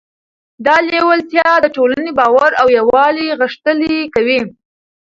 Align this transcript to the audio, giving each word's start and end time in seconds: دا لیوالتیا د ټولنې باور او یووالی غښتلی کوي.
دا 0.65 0.75
لیوالتیا 0.89 1.49
د 1.61 1.65
ټولنې 1.75 2.11
باور 2.19 2.51
او 2.61 2.67
یووالی 2.79 3.27
غښتلی 3.39 3.99
کوي. 4.15 4.39